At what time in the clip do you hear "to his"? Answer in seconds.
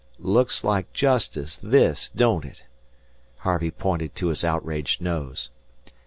4.15-4.43